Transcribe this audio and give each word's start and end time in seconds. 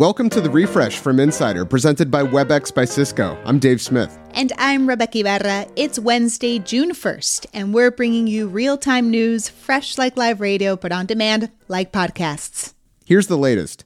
Welcome 0.00 0.30
to 0.30 0.40
the 0.40 0.48
refresh 0.48 0.96
from 0.96 1.20
Insider, 1.20 1.66
presented 1.66 2.10
by 2.10 2.22
Webex 2.22 2.72
by 2.74 2.86
Cisco. 2.86 3.36
I'm 3.44 3.58
Dave 3.58 3.82
Smith. 3.82 4.18
And 4.32 4.50
I'm 4.56 4.86
Rebeca 4.86 5.20
Ibarra. 5.20 5.66
It's 5.76 5.98
Wednesday, 5.98 6.58
June 6.58 6.92
1st, 6.92 7.44
and 7.52 7.74
we're 7.74 7.90
bringing 7.90 8.26
you 8.26 8.48
real 8.48 8.78
time 8.78 9.10
news, 9.10 9.50
fresh 9.50 9.98
like 9.98 10.16
live 10.16 10.40
radio, 10.40 10.74
but 10.74 10.90
on 10.90 11.04
demand 11.04 11.50
like 11.68 11.92
podcasts. 11.92 12.72
Here's 13.04 13.26
the 13.26 13.36
latest. 13.36 13.84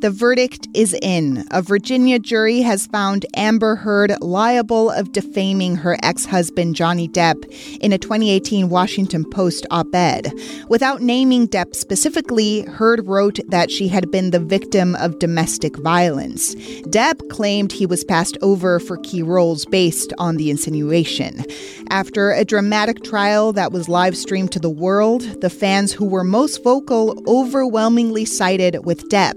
The 0.00 0.10
verdict 0.10 0.66
is 0.72 0.96
in. 1.02 1.44
A 1.50 1.60
Virginia 1.60 2.18
jury 2.18 2.62
has 2.62 2.86
found 2.86 3.26
Amber 3.36 3.76
Heard 3.76 4.14
liable 4.22 4.88
of 4.88 5.12
defaming 5.12 5.76
her 5.76 5.98
ex 6.02 6.24
husband, 6.24 6.74
Johnny 6.74 7.06
Depp, 7.06 7.44
in 7.82 7.92
a 7.92 7.98
2018 7.98 8.70
Washington 8.70 9.28
Post 9.28 9.66
op 9.70 9.94
ed. 9.94 10.32
Without 10.70 11.02
naming 11.02 11.46
Depp 11.46 11.74
specifically, 11.74 12.62
Heard 12.62 13.06
wrote 13.06 13.40
that 13.48 13.70
she 13.70 13.88
had 13.88 14.10
been 14.10 14.30
the 14.30 14.40
victim 14.40 14.94
of 14.94 15.18
domestic 15.18 15.76
violence. 15.76 16.54
Depp 16.86 17.28
claimed 17.28 17.70
he 17.70 17.84
was 17.84 18.02
passed 18.02 18.38
over 18.40 18.80
for 18.80 18.96
key 18.96 19.22
roles 19.22 19.66
based 19.66 20.14
on 20.16 20.38
the 20.38 20.48
insinuation. 20.50 21.44
After 21.90 22.30
a 22.30 22.46
dramatic 22.46 23.04
trial 23.04 23.52
that 23.52 23.70
was 23.70 23.86
live 23.86 24.16
streamed 24.16 24.52
to 24.52 24.60
the 24.60 24.70
world, 24.70 25.42
the 25.42 25.50
fans 25.50 25.92
who 25.92 26.06
were 26.06 26.24
most 26.24 26.64
vocal 26.64 27.22
overwhelmingly 27.26 28.24
sided 28.24 28.86
with 28.86 29.06
Depp 29.10 29.36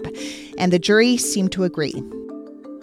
and 0.57 0.71
the 0.71 0.79
jury 0.79 1.17
seemed 1.17 1.51
to 1.53 1.63
agree. 1.63 2.03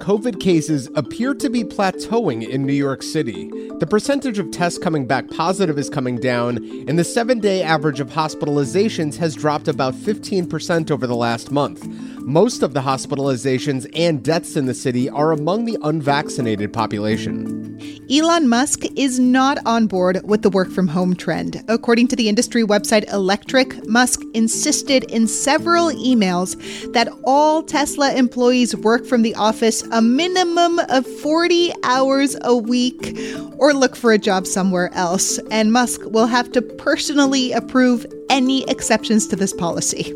COVID 0.01 0.41
cases 0.41 0.89
appear 0.95 1.35
to 1.35 1.51
be 1.51 1.63
plateauing 1.63 2.49
in 2.49 2.65
New 2.65 2.73
York 2.73 3.03
City. 3.03 3.51
The 3.81 3.87
percentage 3.87 4.39
of 4.39 4.51
tests 4.51 4.79
coming 4.79 5.07
back 5.07 5.29
positive 5.31 5.79
is 5.79 5.91
coming 5.91 6.17
down, 6.17 6.57
and 6.89 6.99
the 6.99 7.05
seven 7.05 7.39
day 7.39 7.63
average 7.63 8.01
of 8.01 8.09
hospitalizations 8.09 9.17
has 9.17 9.35
dropped 9.35 9.69
about 9.69 9.95
15% 9.95 10.91
over 10.91 11.07
the 11.07 11.15
last 11.15 11.51
month. 11.51 11.87
Most 12.21 12.63
of 12.63 12.73
the 12.73 12.81
hospitalizations 12.81 13.91
and 13.95 14.25
deaths 14.25 14.57
in 14.57 14.65
the 14.65 14.75
city 14.75 15.11
are 15.11 15.33
among 15.33 15.67
the 15.67 15.77
unvaccinated 15.83 16.73
population. 16.73 17.70
Elon 18.11 18.49
Musk 18.49 18.87
is 18.97 19.21
not 19.21 19.59
on 19.65 19.87
board 19.87 20.21
with 20.25 20.43
the 20.43 20.51
work 20.51 20.69
from 20.69 20.89
home 20.89 21.15
trend. 21.15 21.63
According 21.69 22.09
to 22.09 22.17
the 22.17 22.29
industry 22.29 22.65
website 22.65 23.07
Electrek, 23.07 23.87
Musk 23.87 24.23
insisted 24.35 25.05
in 25.13 25.29
several 25.29 25.91
emails 25.91 26.57
that 26.93 27.07
all 27.23 27.63
Tesla 27.63 28.13
employees 28.15 28.75
work 28.75 29.07
from 29.07 29.23
the 29.23 29.33
office 29.37 29.83
a 29.93 30.03
minimum 30.03 30.81
of 30.89 31.07
40 31.07 31.73
hours 31.85 32.37
a 32.41 32.57
week 32.57 33.17
or 33.59 33.73
look 33.73 33.95
for 33.95 34.11
a 34.11 34.19
job 34.19 34.45
somewhere 34.45 34.93
else. 34.93 35.39
And 35.53 35.73
Musk 35.73 36.01
will 36.07 36.27
have 36.27 36.51
to 36.51 36.63
personally 36.63 37.53
approve 37.53 38.05
any 38.29 38.69
exceptions 38.69 39.29
to 39.29 39.37
this 39.37 39.53
policy. 39.53 40.13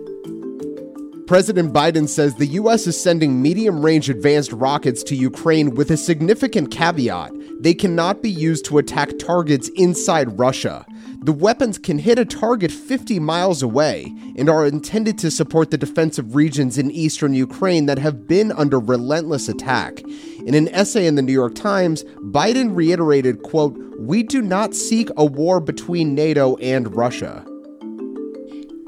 President 1.28 1.72
Biden 1.72 2.08
says 2.08 2.34
the 2.34 2.46
U.S. 2.46 2.88
is 2.88 3.00
sending 3.00 3.40
medium 3.40 3.84
range 3.84 4.10
advanced 4.10 4.52
rockets 4.52 5.04
to 5.04 5.14
Ukraine 5.14 5.76
with 5.76 5.92
a 5.92 5.96
significant 5.96 6.72
caveat 6.72 7.32
they 7.60 7.74
cannot 7.74 8.22
be 8.22 8.30
used 8.30 8.64
to 8.66 8.78
attack 8.78 9.18
targets 9.18 9.68
inside 9.76 10.38
Russia. 10.38 10.84
The 11.22 11.32
weapons 11.32 11.78
can 11.78 11.98
hit 11.98 12.18
a 12.18 12.24
target 12.24 12.70
50 12.70 13.18
miles 13.18 13.62
away 13.62 14.14
and 14.36 14.50
are 14.50 14.66
intended 14.66 15.18
to 15.18 15.30
support 15.30 15.70
the 15.70 15.78
defensive 15.78 16.34
regions 16.34 16.76
in 16.76 16.90
eastern 16.90 17.32
Ukraine 17.32 17.86
that 17.86 17.98
have 17.98 18.28
been 18.28 18.52
under 18.52 18.78
relentless 18.78 19.48
attack. 19.48 20.02
In 20.44 20.54
an 20.54 20.68
essay 20.68 21.06
in 21.06 21.14
the 21.14 21.22
New 21.22 21.32
York 21.32 21.54
Times, 21.54 22.04
Biden 22.20 22.76
reiterated, 22.76 23.42
quote, 23.42 23.78
"We 23.98 24.22
do 24.22 24.42
not 24.42 24.74
seek 24.74 25.08
a 25.16 25.24
war 25.24 25.60
between 25.60 26.14
NATO 26.14 26.56
and 26.56 26.94
Russia." 26.94 27.46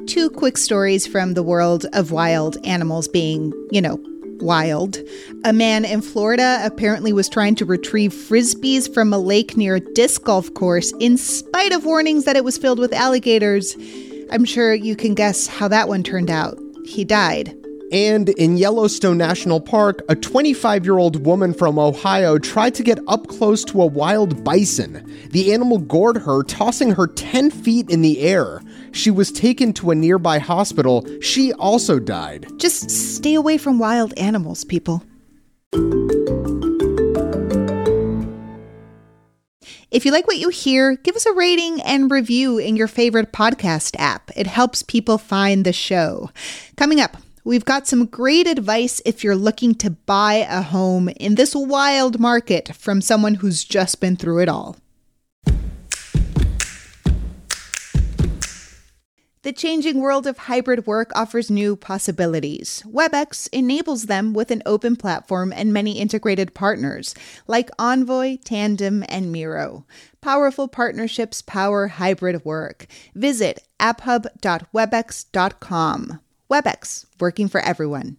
two 0.06 0.30
quick 0.30 0.56
stories 0.56 1.06
from 1.06 1.34
the 1.34 1.42
world 1.42 1.84
of 1.92 2.12
wild 2.12 2.56
animals 2.64 3.08
being, 3.08 3.52
you 3.72 3.80
know, 3.80 3.98
wild. 4.40 4.98
A 5.44 5.52
man 5.52 5.84
in 5.84 6.02
Florida 6.02 6.60
apparently 6.64 7.12
was 7.12 7.28
trying 7.28 7.54
to 7.56 7.64
retrieve 7.64 8.12
frisbees 8.12 8.92
from 8.92 9.12
a 9.12 9.18
lake 9.18 9.56
near 9.56 9.76
a 9.76 9.80
disc 9.80 10.22
golf 10.24 10.52
course 10.54 10.92
in 11.00 11.16
spite 11.16 11.72
of 11.72 11.84
warnings 11.84 12.24
that 12.24 12.36
it 12.36 12.44
was 12.44 12.58
filled 12.58 12.78
with 12.78 12.92
alligators. 12.92 13.76
I'm 14.30 14.44
sure 14.44 14.74
you 14.74 14.96
can 14.96 15.14
guess 15.14 15.46
how 15.46 15.68
that 15.68 15.88
one 15.88 16.02
turned 16.02 16.30
out. 16.30 16.58
He 16.84 17.04
died. 17.04 17.54
And 17.92 18.30
in 18.30 18.56
Yellowstone 18.56 19.16
National 19.16 19.60
Park, 19.60 20.02
a 20.08 20.16
25 20.16 20.84
year 20.84 20.98
old 20.98 21.24
woman 21.24 21.54
from 21.54 21.78
Ohio 21.78 22.36
tried 22.36 22.74
to 22.74 22.82
get 22.82 22.98
up 23.06 23.28
close 23.28 23.64
to 23.66 23.80
a 23.80 23.86
wild 23.86 24.42
bison. 24.42 25.04
The 25.30 25.52
animal 25.52 25.78
gored 25.78 26.18
her, 26.18 26.42
tossing 26.42 26.90
her 26.92 27.06
10 27.06 27.50
feet 27.50 27.88
in 27.88 28.02
the 28.02 28.20
air. 28.20 28.60
She 28.96 29.10
was 29.10 29.30
taken 29.30 29.74
to 29.74 29.90
a 29.90 29.94
nearby 29.94 30.38
hospital. 30.38 31.06
She 31.20 31.52
also 31.52 31.98
died. 31.98 32.46
Just 32.56 32.90
stay 32.90 33.34
away 33.34 33.58
from 33.58 33.78
wild 33.78 34.18
animals, 34.18 34.64
people. 34.64 35.02
If 39.90 40.06
you 40.06 40.12
like 40.12 40.26
what 40.26 40.38
you 40.38 40.48
hear, 40.48 40.96
give 40.96 41.14
us 41.14 41.26
a 41.26 41.32
rating 41.34 41.82
and 41.82 42.10
review 42.10 42.56
in 42.56 42.74
your 42.74 42.88
favorite 42.88 43.32
podcast 43.32 43.96
app. 43.98 44.30
It 44.34 44.46
helps 44.46 44.82
people 44.82 45.18
find 45.18 45.64
the 45.66 45.74
show. 45.74 46.30
Coming 46.76 47.00
up, 47.00 47.18
We've 47.44 47.64
got 47.64 47.86
some 47.86 48.06
great 48.06 48.48
advice 48.48 49.00
if 49.04 49.22
you're 49.22 49.36
looking 49.36 49.76
to 49.76 49.90
buy 49.90 50.44
a 50.50 50.62
home 50.62 51.08
in 51.10 51.36
this 51.36 51.54
wild 51.54 52.18
market 52.18 52.74
from 52.74 53.00
someone 53.00 53.36
who's 53.36 53.62
just 53.62 54.00
been 54.00 54.16
through 54.16 54.40
it 54.40 54.48
all. 54.48 54.76
The 59.46 59.52
changing 59.52 60.00
world 60.00 60.26
of 60.26 60.38
hybrid 60.38 60.88
work 60.88 61.12
offers 61.14 61.52
new 61.52 61.76
possibilities. 61.76 62.82
Webex 62.84 63.48
enables 63.52 64.06
them 64.06 64.32
with 64.32 64.50
an 64.50 64.60
open 64.66 64.96
platform 64.96 65.52
and 65.52 65.72
many 65.72 66.00
integrated 66.00 66.52
partners 66.52 67.14
like 67.46 67.70
Envoy, 67.78 68.38
Tandem, 68.44 69.04
and 69.08 69.30
Miro. 69.30 69.86
Powerful 70.20 70.66
partnerships 70.66 71.42
power 71.42 71.86
hybrid 71.86 72.44
work. 72.44 72.88
Visit 73.14 73.62
apphub.webex.com. 73.78 76.20
Webex, 76.50 77.06
working 77.20 77.48
for 77.48 77.60
everyone. 77.60 78.16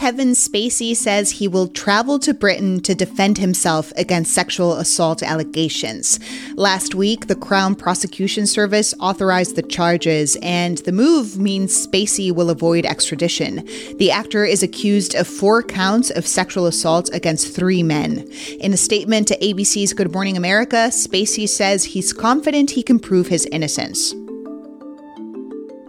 Kevin 0.00 0.30
Spacey 0.30 0.96
says 0.96 1.30
he 1.30 1.46
will 1.46 1.68
travel 1.68 2.18
to 2.20 2.32
Britain 2.32 2.80
to 2.80 2.94
defend 2.94 3.36
himself 3.36 3.92
against 3.98 4.32
sexual 4.32 4.72
assault 4.76 5.22
allegations. 5.22 6.18
Last 6.56 6.94
week, 6.94 7.26
the 7.26 7.34
Crown 7.34 7.74
Prosecution 7.74 8.46
Service 8.46 8.94
authorized 8.98 9.56
the 9.56 9.62
charges, 9.62 10.38
and 10.40 10.78
the 10.78 10.90
move 10.92 11.38
means 11.38 11.86
Spacey 11.86 12.32
will 12.32 12.48
avoid 12.48 12.86
extradition. 12.86 13.56
The 13.98 14.10
actor 14.10 14.46
is 14.46 14.62
accused 14.62 15.14
of 15.14 15.28
four 15.28 15.62
counts 15.62 16.08
of 16.08 16.26
sexual 16.26 16.64
assault 16.64 17.10
against 17.12 17.54
three 17.54 17.82
men. 17.82 18.26
In 18.58 18.72
a 18.72 18.78
statement 18.78 19.28
to 19.28 19.38
ABC's 19.40 19.92
Good 19.92 20.14
Morning 20.14 20.38
America, 20.38 20.88
Spacey 20.88 21.46
says 21.46 21.84
he's 21.84 22.14
confident 22.14 22.70
he 22.70 22.82
can 22.82 23.00
prove 23.00 23.26
his 23.26 23.44
innocence. 23.52 24.14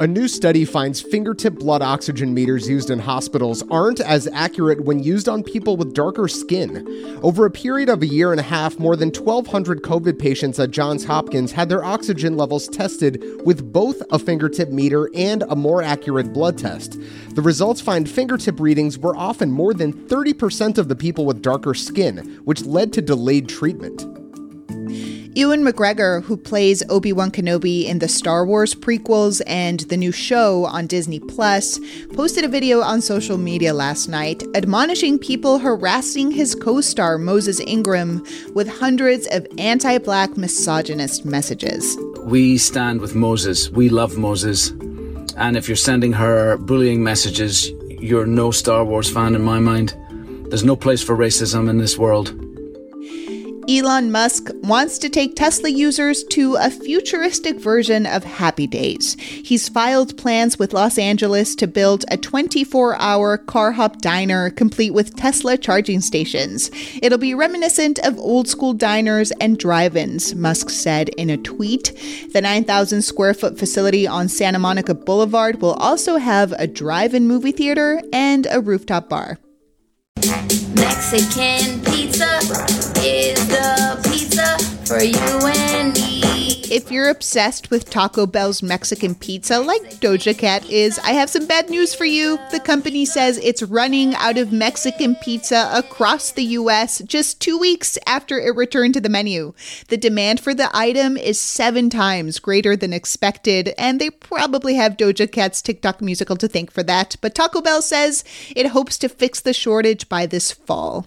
A 0.01 0.07
new 0.07 0.27
study 0.27 0.65
finds 0.65 0.99
fingertip 0.99 1.59
blood 1.59 1.83
oxygen 1.83 2.33
meters 2.33 2.67
used 2.67 2.89
in 2.89 2.97
hospitals 2.97 3.63
aren't 3.69 3.99
as 3.99 4.27
accurate 4.33 4.83
when 4.83 5.03
used 5.03 5.29
on 5.29 5.43
people 5.43 5.77
with 5.77 5.93
darker 5.93 6.27
skin. 6.27 7.19
Over 7.21 7.45
a 7.45 7.51
period 7.51 7.87
of 7.87 8.01
a 8.01 8.07
year 8.07 8.31
and 8.31 8.39
a 8.39 8.43
half, 8.43 8.79
more 8.79 8.95
than 8.95 9.09
1,200 9.09 9.83
COVID 9.83 10.17
patients 10.17 10.57
at 10.57 10.71
Johns 10.71 11.05
Hopkins 11.05 11.51
had 11.51 11.69
their 11.69 11.83
oxygen 11.83 12.35
levels 12.35 12.67
tested 12.67 13.23
with 13.45 13.71
both 13.71 14.01
a 14.11 14.17
fingertip 14.17 14.69
meter 14.69 15.07
and 15.13 15.43
a 15.43 15.55
more 15.55 15.83
accurate 15.83 16.33
blood 16.33 16.57
test. 16.57 16.97
The 17.35 17.43
results 17.43 17.79
find 17.79 18.09
fingertip 18.09 18.59
readings 18.59 18.97
were 18.97 19.15
often 19.15 19.51
more 19.51 19.75
than 19.75 19.93
30% 19.93 20.79
of 20.79 20.87
the 20.87 20.95
people 20.95 21.27
with 21.27 21.43
darker 21.43 21.75
skin, 21.75 22.41
which 22.43 22.65
led 22.65 22.91
to 22.93 23.03
delayed 23.03 23.47
treatment. 23.47 24.20
Ewan 25.33 25.63
McGregor, 25.63 26.21
who 26.23 26.35
plays 26.35 26.83
Obi 26.89 27.13
Wan 27.13 27.31
Kenobi 27.31 27.85
in 27.85 27.99
the 27.99 28.09
Star 28.09 28.45
Wars 28.45 28.75
prequels 28.75 29.41
and 29.47 29.79
the 29.81 29.95
new 29.95 30.11
show 30.11 30.65
on 30.65 30.87
Disney 30.87 31.21
Plus, 31.21 31.79
posted 32.13 32.43
a 32.43 32.49
video 32.49 32.81
on 32.81 33.01
social 33.01 33.37
media 33.37 33.73
last 33.73 34.09
night 34.09 34.43
admonishing 34.55 35.17
people 35.17 35.59
harassing 35.59 36.31
his 36.31 36.53
co 36.53 36.81
star 36.81 37.17
Moses 37.17 37.61
Ingram 37.61 38.25
with 38.53 38.67
hundreds 38.67 39.25
of 39.27 39.47
anti 39.57 39.97
black 39.99 40.35
misogynist 40.35 41.23
messages. 41.23 41.97
We 42.23 42.57
stand 42.57 42.99
with 42.99 43.15
Moses. 43.15 43.69
We 43.69 43.87
love 43.87 44.17
Moses. 44.17 44.71
And 45.37 45.55
if 45.55 45.69
you're 45.69 45.77
sending 45.77 46.11
her 46.11 46.57
bullying 46.57 47.05
messages, 47.05 47.69
you're 47.87 48.25
no 48.25 48.51
Star 48.51 48.83
Wars 48.83 49.09
fan 49.09 49.33
in 49.35 49.43
my 49.43 49.59
mind. 49.59 49.95
There's 50.49 50.65
no 50.65 50.75
place 50.75 51.01
for 51.01 51.15
racism 51.15 51.69
in 51.69 51.77
this 51.77 51.97
world. 51.97 52.50
Elon 53.69 54.11
Musk 54.11 54.49
wants 54.63 54.97
to 54.97 55.09
take 55.09 55.35
Tesla 55.35 55.69
users 55.69 56.23
to 56.25 56.55
a 56.55 56.69
futuristic 56.69 57.57
version 57.59 58.05
of 58.05 58.23
Happy 58.23 58.65
Days. 58.65 59.13
He's 59.19 59.69
filed 59.69 60.17
plans 60.17 60.57
with 60.57 60.73
Los 60.73 60.97
Angeles 60.97 61.55
to 61.55 61.67
build 61.67 62.03
a 62.09 62.17
24 62.17 62.95
hour 62.95 63.37
car 63.37 63.71
hop 63.71 64.01
diner 64.01 64.49
complete 64.49 64.93
with 64.93 65.15
Tesla 65.15 65.57
charging 65.57 66.01
stations. 66.01 66.71
It'll 67.01 67.17
be 67.17 67.35
reminiscent 67.35 67.99
of 67.99 68.17
old 68.17 68.47
school 68.47 68.73
diners 68.73 69.31
and 69.39 69.57
drive 69.57 69.95
ins, 69.95 70.33
Musk 70.33 70.69
said 70.69 71.09
in 71.09 71.29
a 71.29 71.37
tweet. 71.37 71.93
The 72.33 72.41
9,000 72.41 73.01
square 73.01 73.33
foot 73.33 73.59
facility 73.59 74.07
on 74.07 74.27
Santa 74.27 74.59
Monica 74.59 74.95
Boulevard 74.95 75.61
will 75.61 75.73
also 75.73 76.17
have 76.17 76.51
a 76.53 76.67
drive 76.67 77.13
in 77.13 77.27
movie 77.27 77.51
theater 77.51 78.01
and 78.11 78.47
a 78.49 78.59
rooftop 78.59 79.07
bar. 79.07 79.37
Mexican 80.93 81.79
pizza 81.85 82.39
is 83.01 83.47
the 83.47 83.97
pizza 84.11 84.57
for 84.85 85.01
you 85.01 85.47
and 85.47 85.93
me. 85.93 86.10
If 86.71 86.89
you're 86.89 87.09
obsessed 87.09 87.69
with 87.69 87.89
Taco 87.89 88.25
Bell's 88.25 88.63
Mexican 88.63 89.13
pizza 89.13 89.59
like 89.59 89.81
Doja 89.99 90.37
Cat 90.37 90.69
is, 90.69 90.97
I 90.99 91.11
have 91.11 91.29
some 91.29 91.45
bad 91.45 91.69
news 91.69 91.93
for 91.93 92.05
you. 92.05 92.39
The 92.51 92.61
company 92.61 93.03
says 93.03 93.37
it's 93.39 93.61
running 93.61 94.15
out 94.15 94.37
of 94.37 94.53
Mexican 94.53 95.15
pizza 95.15 95.69
across 95.73 96.31
the 96.31 96.45
US 96.45 96.99
just 96.99 97.41
two 97.41 97.57
weeks 97.57 97.97
after 98.07 98.39
it 98.39 98.55
returned 98.55 98.93
to 98.93 99.01
the 99.01 99.09
menu. 99.09 99.53
The 99.89 99.97
demand 99.97 100.39
for 100.39 100.53
the 100.53 100.69
item 100.73 101.17
is 101.17 101.41
seven 101.41 101.89
times 101.89 102.39
greater 102.39 102.77
than 102.77 102.93
expected, 102.93 103.73
and 103.77 103.99
they 103.99 104.09
probably 104.09 104.75
have 104.75 104.95
Doja 104.95 105.29
Cat's 105.29 105.61
TikTok 105.61 105.99
musical 105.99 106.37
to 106.37 106.47
thank 106.47 106.71
for 106.71 106.83
that. 106.83 107.17
But 107.19 107.35
Taco 107.35 107.59
Bell 107.59 107.81
says 107.81 108.23
it 108.55 108.67
hopes 108.67 108.97
to 108.99 109.09
fix 109.09 109.41
the 109.41 109.51
shortage 109.51 110.07
by 110.07 110.25
this 110.25 110.53
fall. 110.53 111.05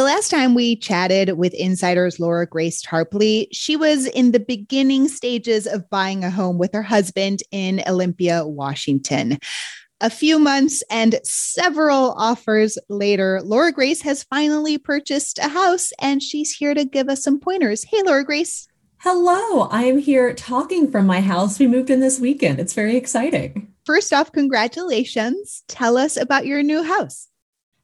The 0.00 0.04
last 0.04 0.30
time 0.30 0.54
we 0.54 0.76
chatted 0.76 1.36
with 1.36 1.52
Insider's 1.52 2.18
Laura 2.18 2.46
Grace 2.46 2.82
Tarpley, 2.82 3.48
she 3.52 3.76
was 3.76 4.06
in 4.06 4.32
the 4.32 4.40
beginning 4.40 5.08
stages 5.08 5.66
of 5.66 5.90
buying 5.90 6.24
a 6.24 6.30
home 6.30 6.56
with 6.56 6.72
her 6.72 6.82
husband 6.82 7.42
in 7.50 7.82
Olympia, 7.86 8.46
Washington. 8.46 9.36
A 10.00 10.08
few 10.08 10.38
months 10.38 10.82
and 10.90 11.20
several 11.22 12.12
offers 12.12 12.78
later, 12.88 13.42
Laura 13.44 13.72
Grace 13.72 14.00
has 14.00 14.22
finally 14.22 14.78
purchased 14.78 15.38
a 15.38 15.48
house 15.48 15.92
and 16.00 16.22
she's 16.22 16.50
here 16.50 16.72
to 16.72 16.86
give 16.86 17.10
us 17.10 17.22
some 17.22 17.38
pointers. 17.38 17.84
Hey, 17.84 18.02
Laura 18.02 18.24
Grace. 18.24 18.68
Hello, 19.00 19.68
I 19.70 19.84
am 19.84 19.98
here 19.98 20.32
talking 20.32 20.90
from 20.90 21.04
my 21.04 21.20
house. 21.20 21.58
We 21.58 21.66
moved 21.66 21.90
in 21.90 22.00
this 22.00 22.18
weekend. 22.18 22.58
It's 22.58 22.72
very 22.72 22.96
exciting. 22.96 23.74
First 23.84 24.14
off, 24.14 24.32
congratulations. 24.32 25.62
Tell 25.68 25.98
us 25.98 26.16
about 26.16 26.46
your 26.46 26.62
new 26.62 26.82
house. 26.82 27.29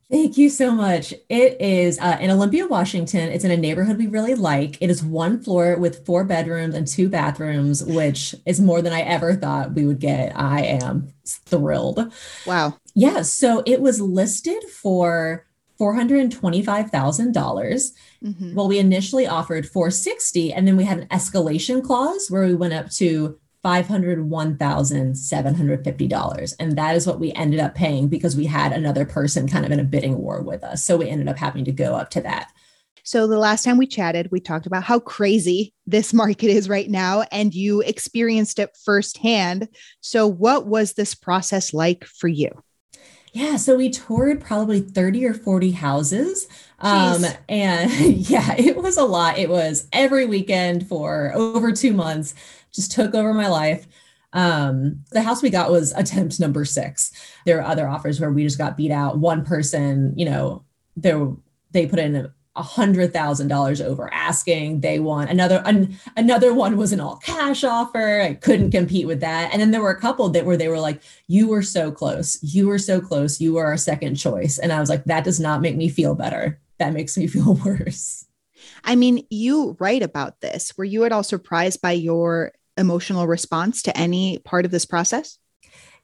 Thank 0.09 0.39
you 0.39 0.49
so 0.51 0.71
much. 0.71 1.13
It 1.29 1.61
is 1.61 1.99
uh, 1.99 2.17
in 2.21 2.31
Olympia, 2.31 2.69
Washington. 2.69 3.29
It's 3.29 3.45
in 3.45 3.51
a 3.51 3.57
neighborhood 3.57 3.99
we 3.99 4.07
really 4.07 4.37
like. 4.37 4.81
It 4.81 4.89
is 4.89 5.03
one 5.03 5.43
floor 5.43 5.77
with 5.77 6.07
four 6.07 6.23
bedrooms 6.23 6.77
and 6.77 6.87
two 6.87 7.09
bathrooms, 7.09 7.83
which 7.83 8.33
is 8.45 8.61
more 8.61 8.83
than 8.83 8.93
I 8.93 9.01
ever 9.01 9.35
thought 9.35 9.73
we 9.73 9.85
would 9.85 9.99
get. 9.99 10.39
I 10.39 10.63
am 10.63 11.13
thrilled. 11.25 12.13
Wow. 12.47 12.79
Yeah. 12.95 13.23
So 13.23 13.65
it 13.67 13.81
was 13.81 14.01
listed 14.01 14.63
for 14.65 15.45
$425,000. 15.81 17.91
Mm-hmm. 18.25 18.55
Well, 18.55 18.69
we 18.69 18.79
initially 18.79 19.27
offered 19.27 19.67
460 19.67 20.53
and 20.53 20.69
then 20.69 20.77
we 20.77 20.85
had 20.85 20.99
an 20.99 21.09
escalation 21.09 21.83
clause 21.83 22.31
where 22.31 22.47
we 22.47 22.55
went 22.55 22.75
up 22.75 22.93
to 22.93 23.41
$501,750. 23.67 26.55
And 26.61 26.79
that 26.79 26.95
is 26.95 27.05
what 27.07 27.19
we 27.19 27.33
ended 27.33 27.59
up 27.59 27.75
paying 27.75 28.07
because 28.07 28.37
we 28.37 28.47
had 28.47 28.73
another 28.73 29.05
person 29.05 29.49
kind 29.49 29.67
of 29.67 29.73
in 29.73 29.81
a 29.81 29.85
bidding 29.85 30.19
war 30.19 30.41
with 30.41 30.63
us. 30.63 30.85
So 30.85 30.97
we 30.97 31.09
ended 31.09 31.27
up 31.29 31.37
having 31.37 31.65
to 31.65 31.73
go 31.73 31.97
up 31.97 32.11
to 32.11 32.21
that. 32.21 32.53
So 33.03 33.27
the 33.27 33.39
last 33.39 33.65
time 33.65 33.79
we 33.79 33.89
chatted, 33.89 34.31
we 34.31 34.39
talked 34.41 34.67
about 34.67 34.85
how 34.85 35.01
crazy 35.01 35.75
this 35.87 36.13
market 36.13 36.51
is 36.51 36.69
right 36.69 36.91
now, 36.91 37.23
and 37.31 37.55
you 37.55 37.81
experienced 37.83 38.59
it 38.59 38.77
firsthand. 38.85 39.69
So, 40.01 40.27
what 40.27 40.67
was 40.67 40.95
this 40.95 41.15
process 41.15 41.73
like 41.73 42.05
for 42.05 42.27
you? 42.27 42.51
Yeah, 43.33 43.59
so 43.59 43.77
we 43.77 43.91
toured 43.91 44.41
probably 44.41 44.81
30 44.81 45.25
or 45.27 45.35
40 45.35 45.71
houses. 45.71 46.49
Um, 46.79 47.25
and 47.49 47.91
yeah, 48.31 48.55
it 48.59 48.77
was 48.77 48.97
a 48.97 49.05
lot. 49.05 49.39
It 49.39 49.49
was 49.49 49.89
every 49.93 50.27
weekend 50.27 50.87
for 50.87 51.33
over 51.35 51.73
two 51.73 51.93
months 51.93 52.35
just 52.73 52.93
took 52.93 53.15
over 53.15 53.33
my 53.33 53.49
life. 53.49 53.87
Um, 54.33 55.03
the 55.13 55.23
house 55.23 55.43
we 55.43 55.51
got 55.51 55.71
was 55.71 55.93
attempt 55.93 56.39
number 56.39 56.65
six. 56.65 57.11
There 57.47 57.59
are 57.59 57.67
other 57.67 57.89
offers 57.89 58.21
where 58.21 58.31
we 58.31 58.45
just 58.45 58.59
got 58.59 58.77
beat 58.77 58.91
out. 58.91 59.19
One 59.19 59.45
person, 59.45 60.13
you 60.17 60.27
know, 60.27 60.65
there 60.95 61.29
they 61.73 61.87
put 61.87 61.99
in 61.99 62.31
a 62.55 62.63
hundred 62.63 63.13
thousand 63.13 63.49
dollars 63.49 63.81
over 63.81 64.13
asking. 64.13 64.81
They 64.81 64.99
won 64.99 65.29
another 65.29 65.63
an, 65.65 65.97
another 66.17 66.53
one 66.53 66.77
was 66.77 66.93
an 66.93 67.01
all 67.01 67.17
cash 67.17 67.65
offer. 67.65 68.21
I 68.21 68.35
couldn't 68.35 68.71
compete 68.73 69.07
with 69.07 69.21
that. 69.21 69.53
And 69.53 69.61
then 69.61 69.71
there 69.71 69.83
were 69.83 69.91
a 69.91 70.01
couple 70.01 70.29
that 70.31 70.45
where 70.45 70.57
they 70.57 70.69
were 70.69 70.81
like, 70.81 71.03
"You 71.29 71.49
were 71.49 71.63
so 71.63 71.91
close. 71.91 72.39
You 72.43 72.69
were 72.69 72.79
so 72.79 73.01
close. 73.01 73.41
You 73.41 73.55
were 73.55 73.65
our 73.65 73.77
second 73.79 74.17
choice." 74.17 74.59
And 74.59 74.73
I 74.73 74.81
was 74.81 74.91
like, 74.91 75.05
"That 75.05 75.25
does 75.25 75.41
not 75.41 75.63
make 75.63 75.77
me 75.77 75.89
feel 75.89 76.15
better. 76.15 76.59
That 76.79 76.93
makes 76.93 77.17
me 77.17 77.27
feel 77.27 77.55
worse." 77.55 78.27
I 78.85 78.97
mean, 78.97 79.27
you 79.31 79.77
write 79.79 80.03
about 80.03 80.41
this. 80.41 80.77
Were 80.77 80.85
you 80.85 81.05
at 81.05 81.13
all 81.13 81.23
surprised 81.23 81.81
by 81.81 81.93
your 81.93 82.53
emotional 82.77 83.27
response 83.27 83.83
to 83.83 83.97
any 83.97 84.39
part 84.39 84.65
of 84.65 84.71
this 84.71 84.85
process? 84.85 85.39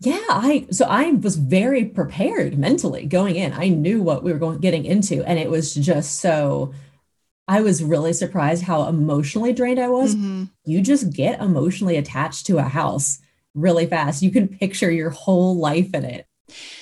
Yeah, 0.01 0.19
I 0.29 0.67
so 0.71 0.87
I 0.87 1.13
was 1.13 1.37
very 1.37 1.85
prepared 1.85 2.59
mentally 2.59 3.07
going 3.07 3.37
in. 3.37 3.53
I 3.53 3.69
knew 3.69 4.03
what 4.03 4.25
we 4.25 4.33
were 4.33 4.39
going 4.39 4.59
getting 4.59 4.85
into 4.85 5.23
and 5.25 5.39
it 5.39 5.49
was 5.49 5.75
just 5.75 6.19
so 6.19 6.75
I 7.47 7.61
was 7.61 7.85
really 7.85 8.13
surprised 8.13 8.65
how 8.65 8.89
emotionally 8.89 9.53
drained 9.53 9.79
I 9.79 9.89
was. 9.89 10.15
Mm-hmm. 10.15 10.45
You 10.65 10.81
just 10.81 11.13
get 11.13 11.41
emotionally 11.41 11.97
attached 11.97 12.47
to 12.47 12.59
a 12.59 12.63
house 12.63 13.19
really 13.55 13.87
fast. 13.87 14.23
You 14.23 14.31
can 14.31 14.49
picture 14.49 14.91
your 14.91 15.11
whole 15.11 15.57
life 15.57 15.95
in 15.95 16.05
it. 16.05 16.27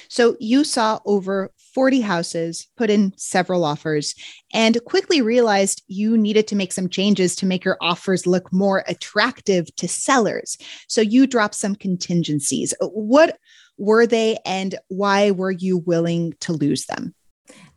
So 0.09 0.37
you 0.41 0.65
saw 0.65 1.01
over 1.05 1.53
40 1.75 2.01
houses, 2.01 2.69
put 2.77 2.91
in 2.91 3.13
several 3.17 3.65
offers, 3.65 4.15
and 4.53 4.83
quickly 4.85 5.23
realized 5.23 5.83
you 5.87 6.17
needed 6.17 6.47
to 6.49 6.57
make 6.57 6.73
some 6.73 6.89
changes 6.89 7.37
to 7.37 7.47
make 7.47 7.65
your 7.65 7.77
offers 7.81 8.27
look 8.27 8.53
more 8.53 8.85
attractive 8.89 9.75
to 9.77 9.89
sellers. 9.89 10.57
So 10.89 11.01
you 11.01 11.27
dropped 11.27 11.55
some 11.55 11.75
contingencies. 11.75 12.75
What 12.81 13.39
were 13.79 14.07
they, 14.07 14.39
and 14.45 14.75
why 14.89 15.31
were 15.31 15.51
you 15.51 15.79
willing 15.79 16.35
to 16.41 16.53
lose 16.53 16.87
them? 16.87 17.15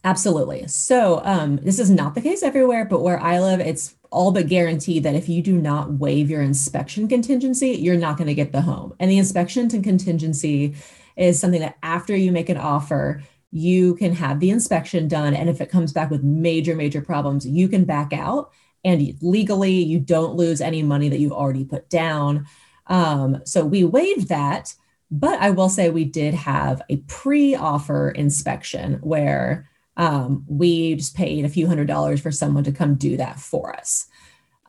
Absolutely. 0.03 0.67
So, 0.67 1.21
um, 1.23 1.57
this 1.57 1.79
is 1.79 1.89
not 1.89 2.13
the 2.13 2.21
case 2.21 2.43
everywhere, 2.43 2.83
but 2.83 3.01
where 3.01 3.19
I 3.19 3.39
live, 3.39 3.61
it's 3.61 3.95
all 4.11 4.31
but 4.31 4.47
guaranteed 4.47 5.03
that 5.03 5.15
if 5.15 5.29
you 5.29 5.41
do 5.41 5.57
not 5.57 5.93
waive 5.93 6.29
your 6.29 6.41
inspection 6.41 7.07
contingency, 7.07 7.69
you're 7.69 7.97
not 7.97 8.17
going 8.17 8.27
to 8.27 8.33
get 8.33 8.51
the 8.51 8.61
home. 8.61 8.93
And 8.99 9.09
the 9.09 9.17
inspection 9.17 9.69
to 9.69 9.81
contingency 9.81 10.75
is 11.15 11.39
something 11.39 11.61
that 11.61 11.77
after 11.81 12.15
you 12.15 12.31
make 12.31 12.49
an 12.49 12.57
offer, 12.57 13.23
you 13.53 13.94
can 13.95 14.13
have 14.13 14.39
the 14.39 14.50
inspection 14.50 15.07
done. 15.07 15.35
And 15.35 15.47
if 15.47 15.61
it 15.61 15.69
comes 15.69 15.94
back 15.94 16.09
with 16.09 16.23
major, 16.23 16.75
major 16.75 17.01
problems, 17.01 17.45
you 17.45 17.67
can 17.67 17.85
back 17.85 18.11
out. 18.11 18.51
And 18.83 19.15
legally, 19.21 19.73
you 19.73 20.00
don't 20.00 20.35
lose 20.35 20.59
any 20.59 20.81
money 20.81 21.07
that 21.07 21.19
you've 21.19 21.31
already 21.31 21.63
put 21.63 21.88
down. 21.88 22.48
Um, 22.88 23.41
so 23.45 23.63
we 23.63 23.83
waived 23.83 24.29
that. 24.29 24.74
But 25.12 25.39
I 25.39 25.51
will 25.51 25.69
say 25.69 25.91
we 25.91 26.05
did 26.05 26.33
have 26.33 26.81
a 26.89 26.98
pre 26.98 27.53
offer 27.53 28.10
inspection 28.10 28.95
where 29.01 29.69
um, 29.98 30.43
we 30.48 30.95
just 30.95 31.15
paid 31.15 31.45
a 31.45 31.50
few 31.50 31.67
hundred 31.67 31.88
dollars 31.88 32.19
for 32.19 32.31
someone 32.31 32.63
to 32.63 32.72
come 32.72 32.95
do 32.95 33.17
that 33.17 33.39
for 33.39 33.75
us. 33.75 34.07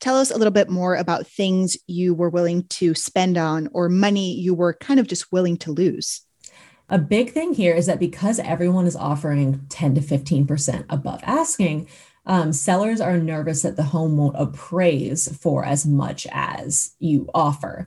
Tell 0.01 0.19
us 0.19 0.31
a 0.31 0.37
little 0.37 0.53
bit 0.53 0.69
more 0.69 0.97
about 0.97 1.27
things 1.27 1.79
you 1.87 2.13
were 2.13 2.29
willing 2.29 2.65
to 2.69 2.95
spend 2.95 3.39
on 3.39 3.71
or 3.73 3.89
money 3.89 4.35
you 4.35 4.53
were 4.53 4.75
kind 4.75 5.01
of 5.01 5.07
just 5.07 5.33
willing 5.33 5.57
to 5.59 5.73
lose. 5.73 6.21
A 6.89 6.99
big 6.99 7.31
thing 7.31 7.55
here 7.55 7.75
is 7.75 7.87
that 7.87 7.99
because 7.99 8.39
everyone 8.39 8.87
is 8.87 8.97
offering 8.97 9.65
10 9.69 9.95
to 9.95 10.01
15% 10.01 10.85
above 10.91 11.21
asking, 11.25 11.89
um, 12.27 12.53
sellers 12.53 13.01
are 13.01 13.19
nervous 13.19 13.63
that 13.63 13.77
the 13.77 13.83
home 13.83 14.17
won't 14.17 14.37
appraise 14.39 15.35
for 15.39 15.65
as 15.65 15.87
much 15.87 16.27
as 16.31 16.95
you 16.99 17.29
offer. 17.35 17.87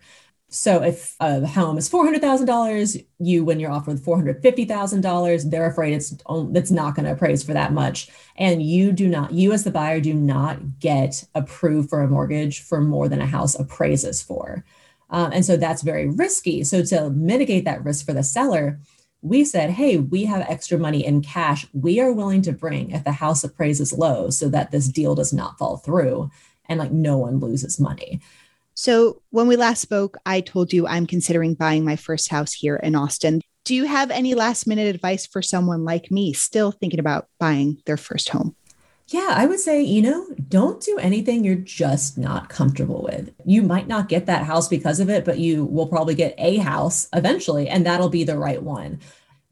So 0.50 0.82
if 0.82 1.16
a 1.20 1.46
home 1.46 1.77
is 1.77 1.89
$400,000, 1.89 3.06
you 3.20 3.44
when 3.44 3.60
you're 3.60 3.72
with 3.82 4.06
$450,000, 4.06 5.51
they're 5.51 5.70
afraid 5.70 5.94
it's 5.94 6.16
it's 6.30 6.72
not 6.72 6.96
going 6.96 7.06
to 7.06 7.12
appraise 7.12 7.44
for 7.44 7.54
that 7.54 7.74
much. 7.74 8.10
And 8.38 8.63
you 8.63 8.94
do 8.94 9.10
not, 9.10 9.34
you 9.34 9.51
as 9.51 9.66
the 9.66 9.72
buyer 9.72 10.00
do 10.00 10.13
not 10.13 10.80
get 10.80 11.25
approved 11.36 11.89
for 11.89 12.01
a 12.01 12.08
mortgage 12.08 12.62
for 12.62 12.80
more 12.80 13.10
than 13.10 13.20
a 13.20 13.25
house 13.25 13.56
appraises 13.56 14.22
for. 14.22 14.63
Um, 15.10 15.32
and 15.32 15.46
so 15.46 15.58
that's 15.58 15.82
very 15.82 16.08
risky. 16.08 16.64
So 16.64 16.84
to 16.86 17.10
mitigate 17.10 17.66
that 17.66 17.84
risk 17.84 18.06
for 18.06 18.14
the 18.14 18.24
seller, 18.24 18.80
we 19.22 19.44
said, 19.44 19.72
hey, 19.72 19.98
we 19.98 20.26
have 20.26 20.46
extra 20.48 20.78
money 20.78 21.06
in 21.06 21.22
cash 21.22 21.66
we 21.74 22.00
are 22.00 22.12
willing 22.12 22.42
to 22.44 22.52
bring 22.52 22.92
if 22.92 23.04
the 23.04 23.12
house 23.12 23.44
appraises 23.44 23.94
low 23.94 24.30
so 24.30 24.50
that 24.50 24.72
this 24.72 24.88
deal 24.88 25.16
does 25.16 25.34
not 25.34 25.58
fall 25.58 25.78
through 25.78 26.30
and 26.70 26.80
like 26.80 26.92
no 26.92 27.18
one 27.18 27.40
loses 27.40 27.80
money. 27.80 28.22
So 28.74 29.22
when 29.32 29.48
we 29.48 29.56
last 29.56 29.82
spoke, 29.82 30.18
I 30.26 30.42
told 30.42 30.72
you 30.72 30.86
I'm 30.86 31.08
considering 31.08 31.56
buying 31.56 31.84
my 31.84 31.96
first 31.96 32.30
house 32.30 32.54
here 32.54 32.76
in 32.76 32.96
Austin. 32.96 33.42
Do 33.66 33.74
you 33.74 33.86
have 33.86 34.12
any 34.12 34.36
last 34.36 34.68
minute 34.68 34.94
advice 34.94 35.26
for 35.26 35.42
someone 35.42 35.84
like 35.84 36.12
me 36.12 36.32
still 36.34 36.72
thinking 36.72 37.00
about 37.00 37.28
buying 37.40 37.82
their 37.86 37.98
first 37.98 38.30
home? 38.30 38.56
Yeah, 39.10 39.30
I 39.32 39.46
would 39.46 39.62
say, 39.62 39.82
you 39.82 40.02
know, 40.02 40.28
don't 40.50 40.82
do 40.82 40.98
anything 40.98 41.46
you're 41.46 41.56
just 41.56 42.18
not 42.18 42.50
comfortable 42.50 43.04
with. 43.04 43.34
You 43.46 43.64
might 43.64 43.88
not 43.88 44.10
get 44.10 44.26
that 44.26 44.44
house 44.44 44.68
because 44.68 45.00
of 45.00 45.10
it, 45.10 45.24
but 45.24 45.40
you 45.40 45.64
will 45.64 45.88
probably 45.88 46.14
get 46.14 46.36
a 46.38 46.58
house 46.58 47.08
eventually, 47.14 47.70
and 47.70 47.86
that'll 47.86 48.10
be 48.10 48.26
the 48.26 48.38
right 48.38 48.62
one. 48.62 49.00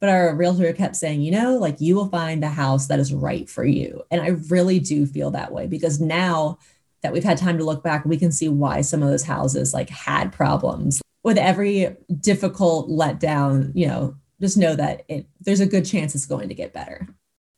But 0.02 0.10
our 0.10 0.36
realtor 0.36 0.74
kept 0.74 0.98
saying, 0.98 1.22
you 1.22 1.32
know, 1.32 1.58
like 1.58 1.80
you 1.80 1.96
will 1.96 2.10
find 2.10 2.44
the 2.44 2.50
house 2.50 2.88
that 2.88 3.00
is 3.00 3.14
right 3.14 3.50
for 3.50 3.64
you. 3.64 4.04
And 4.12 4.22
I 4.22 4.28
really 4.50 4.78
do 4.80 5.06
feel 5.06 5.32
that 5.32 5.54
way 5.54 5.68
because 5.68 6.02
now 6.02 6.60
that 7.02 7.14
we've 7.14 7.24
had 7.24 7.38
time 7.38 7.58
to 7.58 7.64
look 7.64 7.82
back, 7.82 8.04
we 8.04 8.18
can 8.18 8.34
see 8.34 8.50
why 8.50 8.82
some 8.82 9.02
of 9.02 9.10
those 9.10 9.24
houses 9.24 9.74
like 9.74 9.90
had 9.90 10.34
problems. 10.34 11.02
With 11.24 11.38
every 11.38 11.96
difficult 12.20 12.90
letdown, 12.90 13.72
you 13.74 13.88
know, 13.88 14.16
just 14.42 14.58
know 14.58 14.76
that 14.76 15.06
it, 15.08 15.28
there's 15.40 15.62
a 15.62 15.66
good 15.66 15.86
chance 15.86 16.14
it's 16.14 16.26
going 16.26 16.50
to 16.50 16.56
get 16.56 16.74
better. 16.74 17.08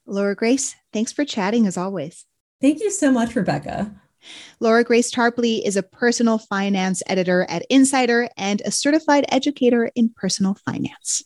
Laura 0.08 0.36
Grace, 0.36 0.76
thanks 0.94 1.12
for 1.12 1.26
chatting 1.26 1.68
as 1.68 1.78
always. 1.78 2.26
Thank 2.62 2.80
you 2.80 2.90
so 2.90 3.12
much, 3.12 3.32
Rebeca. 3.32 3.94
Laura 4.60 4.84
Grace 4.84 5.12
Tarpley 5.12 5.62
is 5.64 5.76
a 5.76 5.84
personal 5.84 6.38
finance 6.38 7.04
editor 7.08 7.46
at 7.50 7.66
Insider 7.70 8.30
and 8.38 8.62
a 8.66 8.72
certified 8.72 9.26
educator 9.30 9.92
in 9.96 10.10
personal 10.16 10.56
finance. 10.66 11.24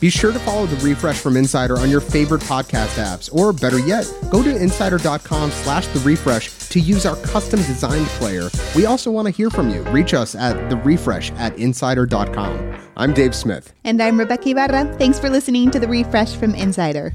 Be 0.00 0.10
sure 0.10 0.32
to 0.32 0.38
follow 0.40 0.66
the 0.66 0.76
refresh 0.84 1.18
from 1.18 1.36
Insider 1.36 1.78
on 1.78 1.88
your 1.88 2.00
favorite 2.00 2.42
podcast 2.42 3.02
apps, 3.02 3.34
or 3.34 3.54
better 3.54 3.78
yet, 3.78 4.12
go 4.30 4.42
to 4.42 4.54
insider.com 4.54 5.50
slash 5.50 5.86
the 5.86 6.00
refresh 6.00 6.50
to 6.68 6.78
use 6.78 7.06
our 7.06 7.16
custom 7.16 7.60
designed 7.60 8.06
player. 8.08 8.50
We 8.76 8.84
also 8.84 9.10
want 9.10 9.26
to 9.26 9.32
hear 9.32 9.48
from 9.48 9.70
you. 9.70 9.82
Reach 9.84 10.12
us 10.12 10.34
at 10.34 10.68
the 10.68 10.76
refresh 10.76 11.32
at 11.32 11.58
insider.com. 11.58 12.76
I'm 12.98 13.14
Dave 13.14 13.34
Smith. 13.34 13.72
And 13.84 14.02
I'm 14.02 14.18
Rebeca 14.18 14.48
Ibarra. 14.48 14.94
Thanks 14.98 15.18
for 15.18 15.30
listening 15.30 15.70
to 15.70 15.80
the 15.80 15.88
refresh 15.88 16.34
from 16.36 16.54
Insider. 16.54 17.14